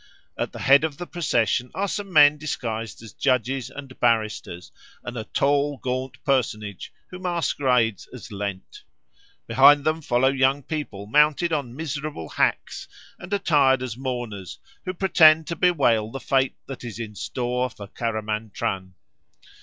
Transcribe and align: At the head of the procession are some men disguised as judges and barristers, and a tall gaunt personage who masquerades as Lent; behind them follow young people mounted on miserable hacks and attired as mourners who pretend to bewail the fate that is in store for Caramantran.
At 0.35 0.51
the 0.51 0.57
head 0.65 0.83
of 0.83 0.97
the 0.97 1.05
procession 1.05 1.69
are 1.75 1.87
some 1.87 2.11
men 2.11 2.39
disguised 2.39 3.03
as 3.03 3.13
judges 3.13 3.69
and 3.69 3.99
barristers, 3.99 4.71
and 5.03 5.15
a 5.15 5.25
tall 5.25 5.77
gaunt 5.77 6.17
personage 6.23 6.91
who 7.11 7.19
masquerades 7.19 8.07
as 8.11 8.31
Lent; 8.31 8.83
behind 9.45 9.83
them 9.85 10.01
follow 10.01 10.29
young 10.29 10.63
people 10.63 11.05
mounted 11.05 11.53
on 11.53 11.75
miserable 11.75 12.29
hacks 12.29 12.87
and 13.19 13.31
attired 13.31 13.83
as 13.83 13.95
mourners 13.95 14.57
who 14.85 14.93
pretend 14.95 15.45
to 15.45 15.55
bewail 15.55 16.09
the 16.09 16.19
fate 16.19 16.57
that 16.65 16.83
is 16.83 16.97
in 16.97 17.13
store 17.13 17.69
for 17.69 17.85
Caramantran. 17.87 18.95